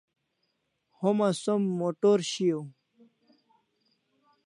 Homa 1.01 1.27
som 1.41 1.61
motor 1.81 2.19
shiau 2.31 2.61